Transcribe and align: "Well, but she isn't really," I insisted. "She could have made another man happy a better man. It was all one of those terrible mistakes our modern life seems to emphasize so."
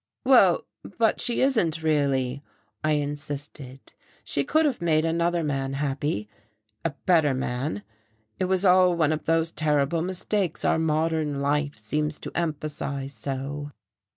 "Well, 0.25 0.65
but 0.97 1.21
she 1.21 1.41
isn't 1.41 1.83
really," 1.83 2.41
I 2.83 2.93
insisted. 2.93 3.93
"She 4.23 4.43
could 4.43 4.65
have 4.65 4.81
made 4.81 5.05
another 5.05 5.43
man 5.43 5.73
happy 5.73 6.27
a 6.83 6.89
better 7.05 7.35
man. 7.35 7.83
It 8.39 8.45
was 8.45 8.65
all 8.65 8.95
one 8.95 9.11
of 9.11 9.25
those 9.25 9.51
terrible 9.51 10.01
mistakes 10.01 10.65
our 10.65 10.79
modern 10.79 11.39
life 11.39 11.77
seems 11.77 12.17
to 12.21 12.31
emphasize 12.33 13.13
so." 13.13 13.73